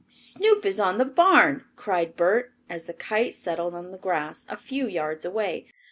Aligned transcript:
"Snoop 0.09 0.65
is 0.65 0.79
on 0.79 0.97
the 0.97 1.05
barn!" 1.05 1.63
cried 1.75 2.15
Bert, 2.15 2.53
as 2.67 2.85
the 2.85 2.93
kite 2.93 3.35
settled 3.35 3.75
on 3.75 3.91
the 3.91 3.99
grass 3.99 4.47
a 4.49 4.57
few 4.57 4.87
yards 4.87 5.25
away. 5.25 5.67